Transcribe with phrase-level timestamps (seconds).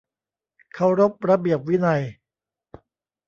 [0.73, 2.01] เคารพระเบียบวินัย